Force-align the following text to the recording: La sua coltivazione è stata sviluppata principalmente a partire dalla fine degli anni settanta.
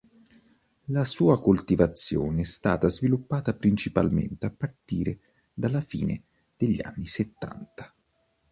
La 0.85 1.05
sua 1.05 1.39
coltivazione 1.39 2.41
è 2.41 2.43
stata 2.43 2.89
sviluppata 2.89 3.53
principalmente 3.53 4.47
a 4.47 4.49
partire 4.49 5.19
dalla 5.53 5.79
fine 5.79 6.23
degli 6.57 6.81
anni 6.81 7.05
settanta. 7.05 7.93